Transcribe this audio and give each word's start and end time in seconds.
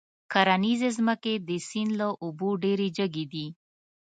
کرنيزې 0.31 0.89
ځمکې 0.97 1.33
د 1.47 1.49
سيند 1.67 1.91
له 1.99 2.07
اوبو 2.23 2.49
ډېرې 2.63 2.87
جګې 2.97 3.25
دي. 3.33 3.47